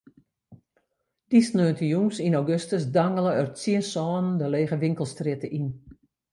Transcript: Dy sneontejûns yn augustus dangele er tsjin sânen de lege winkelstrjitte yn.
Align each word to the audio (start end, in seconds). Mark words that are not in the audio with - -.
Dy 1.29 1.39
sneontejûns 1.47 2.17
yn 2.27 2.37
augustus 2.39 2.83
dangele 2.95 3.31
er 3.41 3.47
tsjin 3.51 3.83
sânen 3.93 4.37
de 4.39 4.47
lege 4.53 4.77
winkelstrjitte 4.83 5.47
yn. 5.59 5.67